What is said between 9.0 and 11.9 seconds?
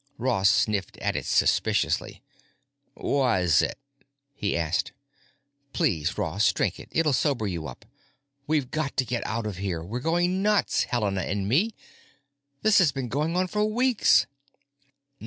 get out of here—we're going nuts, Helena and me.